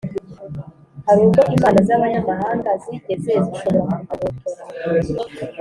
Hari 1.05 1.19
ubwo 1.25 1.41
imana 1.55 1.79
z’abanyamahanga 1.87 2.69
zigeze 2.83 3.31
zishobora 3.45 3.93
kugobotora 4.07 4.63